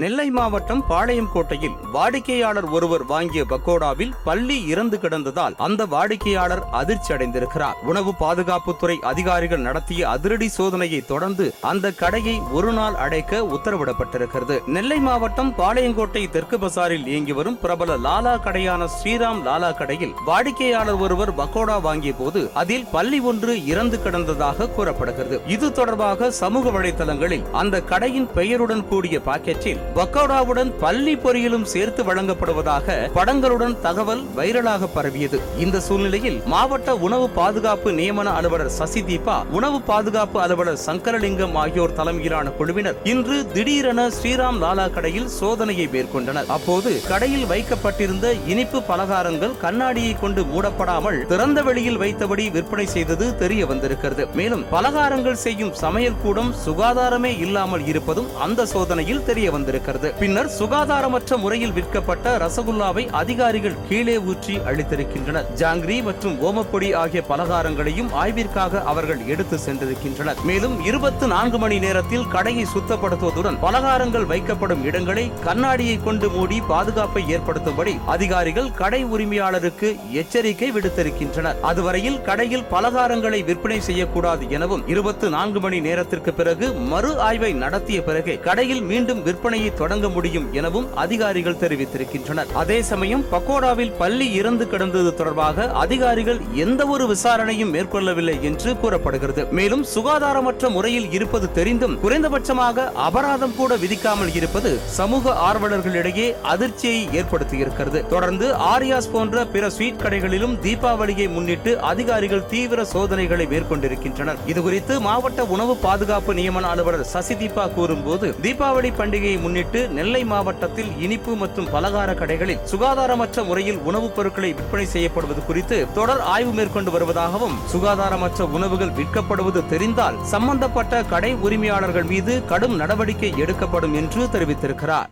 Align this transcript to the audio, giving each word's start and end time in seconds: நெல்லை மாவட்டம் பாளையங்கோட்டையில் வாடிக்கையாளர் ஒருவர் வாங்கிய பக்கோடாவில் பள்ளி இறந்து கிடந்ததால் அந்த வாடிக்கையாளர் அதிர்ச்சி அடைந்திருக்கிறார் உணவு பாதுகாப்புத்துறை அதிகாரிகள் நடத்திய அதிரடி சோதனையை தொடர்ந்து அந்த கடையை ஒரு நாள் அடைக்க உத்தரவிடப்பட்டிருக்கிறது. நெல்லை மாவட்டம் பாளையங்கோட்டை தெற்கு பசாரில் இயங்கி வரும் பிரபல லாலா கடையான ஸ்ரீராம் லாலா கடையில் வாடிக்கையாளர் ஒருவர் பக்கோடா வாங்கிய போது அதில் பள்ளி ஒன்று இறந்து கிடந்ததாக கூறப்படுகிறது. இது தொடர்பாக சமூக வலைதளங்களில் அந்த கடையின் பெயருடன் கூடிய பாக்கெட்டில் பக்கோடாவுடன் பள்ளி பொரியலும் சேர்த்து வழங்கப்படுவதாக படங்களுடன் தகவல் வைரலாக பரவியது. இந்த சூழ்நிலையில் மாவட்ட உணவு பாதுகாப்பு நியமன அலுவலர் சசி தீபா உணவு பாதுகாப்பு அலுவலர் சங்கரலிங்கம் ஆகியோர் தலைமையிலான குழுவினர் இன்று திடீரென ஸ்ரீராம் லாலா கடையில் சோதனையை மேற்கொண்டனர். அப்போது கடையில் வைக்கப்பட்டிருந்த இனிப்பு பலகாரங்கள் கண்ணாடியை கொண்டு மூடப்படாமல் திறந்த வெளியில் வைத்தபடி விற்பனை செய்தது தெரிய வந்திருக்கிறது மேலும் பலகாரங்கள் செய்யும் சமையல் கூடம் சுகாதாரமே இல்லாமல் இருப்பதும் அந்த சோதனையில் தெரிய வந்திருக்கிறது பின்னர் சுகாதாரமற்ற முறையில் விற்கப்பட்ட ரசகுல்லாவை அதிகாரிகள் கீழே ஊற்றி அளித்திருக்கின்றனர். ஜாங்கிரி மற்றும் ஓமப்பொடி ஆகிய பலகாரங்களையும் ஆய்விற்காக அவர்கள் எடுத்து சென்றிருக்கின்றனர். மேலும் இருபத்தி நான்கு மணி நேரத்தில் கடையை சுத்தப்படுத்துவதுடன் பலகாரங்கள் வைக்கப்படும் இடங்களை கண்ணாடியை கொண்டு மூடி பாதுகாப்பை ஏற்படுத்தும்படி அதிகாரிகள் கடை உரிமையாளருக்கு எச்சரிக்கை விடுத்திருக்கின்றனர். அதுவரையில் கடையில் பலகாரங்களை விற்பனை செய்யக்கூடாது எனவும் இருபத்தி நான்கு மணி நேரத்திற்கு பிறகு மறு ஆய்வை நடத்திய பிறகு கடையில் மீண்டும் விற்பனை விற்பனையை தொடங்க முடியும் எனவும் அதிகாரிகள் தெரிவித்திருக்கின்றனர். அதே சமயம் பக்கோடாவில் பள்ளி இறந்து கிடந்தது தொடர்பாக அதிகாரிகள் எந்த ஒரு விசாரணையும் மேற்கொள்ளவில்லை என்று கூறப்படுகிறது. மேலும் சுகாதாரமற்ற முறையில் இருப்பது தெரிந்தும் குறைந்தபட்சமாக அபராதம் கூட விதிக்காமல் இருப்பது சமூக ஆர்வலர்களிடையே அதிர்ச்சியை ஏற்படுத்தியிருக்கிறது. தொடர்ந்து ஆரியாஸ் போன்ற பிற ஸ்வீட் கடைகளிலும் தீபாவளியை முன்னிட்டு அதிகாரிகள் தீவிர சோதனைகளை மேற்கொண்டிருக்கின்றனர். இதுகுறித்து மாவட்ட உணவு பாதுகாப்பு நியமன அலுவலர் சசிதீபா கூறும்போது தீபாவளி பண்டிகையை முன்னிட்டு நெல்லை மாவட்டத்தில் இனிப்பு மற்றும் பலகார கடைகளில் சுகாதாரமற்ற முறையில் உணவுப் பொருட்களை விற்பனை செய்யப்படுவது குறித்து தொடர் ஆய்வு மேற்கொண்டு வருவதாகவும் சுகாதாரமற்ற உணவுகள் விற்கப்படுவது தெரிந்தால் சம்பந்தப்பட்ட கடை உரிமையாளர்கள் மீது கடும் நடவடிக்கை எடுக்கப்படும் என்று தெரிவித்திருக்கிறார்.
நெல்லை 0.00 0.26
மாவட்டம் 0.30 0.82
பாளையங்கோட்டையில் 0.90 1.74
வாடிக்கையாளர் 1.92 2.66
ஒருவர் 2.76 3.04
வாங்கிய 3.04 3.42
பக்கோடாவில் 3.44 4.14
பள்ளி 4.24 4.56
இறந்து 4.66 4.96
கிடந்ததால் 5.02 5.56
அந்த 5.66 5.82
வாடிக்கையாளர் 5.86 6.62
அதிர்ச்சி 6.70 7.10
அடைந்திருக்கிறார் 7.14 7.76
உணவு 7.86 8.12
பாதுகாப்புத்துறை 8.20 8.96
அதிகாரிகள் 9.10 9.62
நடத்திய 9.66 10.08
அதிரடி 10.08 10.48
சோதனையை 10.56 11.00
தொடர்ந்து 11.06 11.46
அந்த 11.60 11.92
கடையை 11.92 12.36
ஒரு 12.52 12.72
நாள் 12.72 12.94
அடைக்க 12.94 13.42
உத்தரவிடப்பட்டிருக்கிறது. 13.56 14.56
நெல்லை 14.76 14.98
மாவட்டம் 14.98 15.52
பாளையங்கோட்டை 15.58 16.30
தெற்கு 16.30 16.58
பசாரில் 16.58 17.06
இயங்கி 17.06 17.32
வரும் 17.32 17.60
பிரபல 17.60 17.98
லாலா 18.06 18.34
கடையான 18.46 18.88
ஸ்ரீராம் 18.96 19.44
லாலா 19.48 19.70
கடையில் 19.76 20.16
வாடிக்கையாளர் 20.26 21.02
ஒருவர் 21.06 21.34
பக்கோடா 21.42 21.80
வாங்கிய 21.80 22.14
போது 22.18 22.50
அதில் 22.54 22.88
பள்ளி 22.92 23.20
ஒன்று 23.20 23.54
இறந்து 23.66 24.00
கிடந்ததாக 24.04 24.70
கூறப்படுகிறது. 24.70 25.40
இது 25.46 25.72
தொடர்பாக 25.72 26.30
சமூக 26.42 26.70
வலைதளங்களில் 26.70 27.48
அந்த 27.52 27.82
கடையின் 27.92 28.30
பெயருடன் 28.34 28.86
கூடிய 28.88 29.18
பாக்கெட்டில் 29.30 29.82
பக்கோடாவுடன் 29.98 30.70
பள்ளி 30.82 31.14
பொரியலும் 31.24 31.66
சேர்த்து 31.72 32.02
வழங்கப்படுவதாக 32.04 32.96
படங்களுடன் 33.16 33.74
தகவல் 33.86 34.22
வைரலாக 34.36 34.88
பரவியது. 34.94 35.38
இந்த 35.64 35.80
சூழ்நிலையில் 35.80 36.38
மாவட்ட 36.52 36.96
உணவு 37.06 37.26
பாதுகாப்பு 37.38 37.92
நியமன 37.92 38.32
அலுவலர் 38.38 38.72
சசி 38.78 39.02
தீபா 39.02 39.36
உணவு 39.58 39.80
பாதுகாப்பு 39.90 40.40
அலுவலர் 40.40 40.80
சங்கரலிங்கம் 40.86 41.54
ஆகியோர் 41.62 41.94
தலைமையிலான 41.98 42.52
குழுவினர் 42.58 42.98
இன்று 43.12 43.36
திடீரென 43.52 44.08
ஸ்ரீராம் 44.16 44.58
லாலா 44.64 44.86
கடையில் 44.96 45.28
சோதனையை 45.40 45.86
மேற்கொண்டனர். 45.94 46.50
அப்போது 46.56 46.92
கடையில் 47.08 47.46
வைக்கப்பட்டிருந்த 47.46 48.32
இனிப்பு 48.54 48.80
பலகாரங்கள் 48.90 49.56
கண்ணாடியை 49.64 50.14
கொண்டு 50.24 50.44
மூடப்படாமல் 50.44 51.20
திறந்த 51.26 51.62
வெளியில் 51.62 52.00
வைத்தபடி 52.04 52.50
விற்பனை 52.50 52.86
செய்தது 52.86 53.36
தெரிய 53.36 53.66
வந்திருக்கிறது 53.66 54.26
மேலும் 54.40 54.66
பலகாரங்கள் 54.74 55.42
செய்யும் 55.46 55.72
சமையல் 55.84 56.20
கூடம் 56.24 56.52
சுகாதாரமே 56.66 57.32
இல்லாமல் 57.46 57.86
இருப்பதும் 57.86 58.30
அந்த 58.46 58.66
சோதனையில் 58.66 59.24
தெரிய 59.24 59.46
வந்திருக்கிறது 59.50 59.73
பின்னர் 60.18 60.50
சுகாதாரமற்ற 60.58 61.36
முறையில் 61.36 61.72
விற்கப்பட்ட 61.72 62.36
ரசகுல்லாவை 62.38 63.10
அதிகாரிகள் 63.10 63.76
கீழே 63.88 64.18
ஊற்றி 64.18 64.56
அளித்திருக்கின்றனர். 64.56 65.46
ஜாங்கிரி 65.56 66.02
மற்றும் 66.02 66.36
ஓமப்பொடி 66.42 66.94
ஆகிய 66.94 67.22
பலகாரங்களையும் 67.28 68.10
ஆய்விற்காக 68.22 68.82
அவர்கள் 68.84 69.26
எடுத்து 69.26 69.56
சென்றிருக்கின்றனர். 69.56 70.36
மேலும் 70.44 70.84
இருபத்தி 70.84 71.26
நான்கு 71.26 71.58
மணி 71.58 71.78
நேரத்தில் 71.78 72.28
கடையை 72.28 72.66
சுத்தப்படுத்துவதுடன் 72.74 73.58
பலகாரங்கள் 73.62 74.26
வைக்கப்படும் 74.32 74.84
இடங்களை 74.84 75.32
கண்ணாடியை 75.44 76.02
கொண்டு 76.02 76.30
மூடி 76.30 76.60
பாதுகாப்பை 76.68 77.24
ஏற்படுத்தும்படி 77.36 77.94
அதிகாரிகள் 78.06 78.72
கடை 78.72 79.04
உரிமையாளருக்கு 79.04 79.96
எச்சரிக்கை 80.10 80.72
விடுத்திருக்கின்றனர். 80.72 81.60
அதுவரையில் 81.60 82.22
கடையில் 82.22 82.68
பலகாரங்களை 82.70 83.44
விற்பனை 83.44 83.80
செய்யக்கூடாது 83.80 84.50
எனவும் 84.50 84.88
இருபத்தி 84.88 85.28
நான்கு 85.28 85.60
மணி 85.60 85.80
நேரத்திற்கு 85.80 86.32
பிறகு 86.32 86.72
மறு 86.72 87.20
ஆய்வை 87.20 87.52
நடத்திய 87.52 88.02
பிறகு 88.02 88.40
கடையில் 88.40 88.80
மீண்டும் 88.80 89.22
விற்பனை 89.22 89.53
விற்பனையை 89.54 89.72
தொடங்க 89.80 90.06
முடியும் 90.16 90.46
எனவும் 90.58 90.86
அதிகாரிகள் 91.02 91.58
தெரிவித்திருக்கின்றனர். 91.62 92.50
அதே 92.62 92.78
சமயம் 92.90 93.24
பக்கோடாவில் 93.32 93.92
பள்ளி 94.00 94.26
இறந்து 94.40 94.64
கிடந்தது 94.72 95.10
தொடர்பாக 95.20 95.66
அதிகாரிகள் 95.82 96.40
எந்த 96.64 96.82
ஒரு 96.94 97.04
விசாரணையும் 97.12 97.72
மேற்கொள்ளவில்லை 97.74 98.36
என்று 98.48 98.70
கூறப்படுகிறது. 98.82 99.42
மேலும் 99.58 99.84
சுகாதாரமற்ற 99.94 100.70
முறையில் 100.76 101.08
இருப்பது 101.16 101.46
தெரிந்தும் 101.58 101.96
குறைந்தபட்சமாக 102.04 102.86
அபராதம் 103.06 103.56
கூட 103.60 103.72
விதிக்காமல் 103.84 104.32
இருப்பது 104.40 104.72
சமூக 104.98 105.34
ஆர்வலர்களிடையே 105.48 106.26
அதிர்ச்சியை 106.54 107.02
ஏற்படுத்தியிருக்கிறது. 107.20 108.00
தொடர்ந்து 108.14 108.48
ஆரியாஸ் 108.74 109.12
போன்ற 109.14 109.46
பிற 109.54 109.64
ஸ்வீட் 109.76 110.02
கடைகளிலும் 110.04 110.56
தீபாவளியை 110.66 111.28
முன்னிட்டு 111.36 111.72
அதிகாரிகள் 111.92 112.46
தீவிர 112.54 112.80
சோதனைகளை 112.94 113.48
மேற்கொண்டிருக்கின்றனர். 113.54 114.42
இதுகுறித்து 114.54 114.96
மாவட்ட 115.08 115.40
உணவு 115.56 115.76
பாதுகாப்பு 115.86 116.32
நியமன 116.40 116.68
அலுவலர் 116.74 117.08
சசிதீபா 117.14 117.64
கூறும்போது 117.78 118.26
தீபாவளி 118.44 118.90
பண்டிகையை 118.98 119.38
முன்னிட்டு 119.44 119.80
நெல்லை 119.88 120.22
மாவட்டத்தில் 120.24 120.90
இனிப்பு 120.98 121.32
மற்றும் 121.34 121.70
பலகார 121.70 122.10
கடைகளில் 122.14 122.62
சுகாதாரமற்ற 122.72 123.44
முறையில் 123.44 123.82
உணவுப் 123.82 124.14
பொருட்களை 124.16 124.52
விற்பனை 124.52 124.86
செய்யப்படுவது 124.86 125.42
குறித்து 125.44 125.78
தொடர் 125.94 126.22
ஆய்வு 126.34 126.52
மேற்கொண்டு 126.52 126.90
வருவதாகவும் 126.90 127.58
சுகாதாரமற்ற 127.72 128.48
உணவுகள் 128.50 128.94
விற்கப்படுவது 128.94 129.62
தெரிந்தால் 129.66 130.20
சம்பந்தப்பட்ட 130.32 131.02
கடை 131.04 131.34
உரிமையாளர்கள் 131.46 132.04
மீது 132.04 132.34
கடும் 132.44 132.76
நடவடிக்கை 132.76 133.32
எடுக்கப்படும் 133.36 133.94
என்று 133.94 134.22
தெரிவித்திருக்கிறார். 134.28 135.10